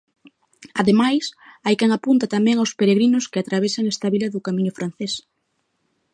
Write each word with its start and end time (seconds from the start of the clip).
Ademais, 0.81 1.23
hai 1.65 1.75
quen 1.79 1.91
apunta 1.93 2.25
tamén 2.35 2.57
aos 2.59 2.71
peregrinos 2.79 3.25
que 3.31 3.39
atravesan 3.41 3.89
esta 3.93 4.11
vila 4.13 4.31
do 4.33 4.43
camiño 4.47 4.75
francés. 4.77 5.13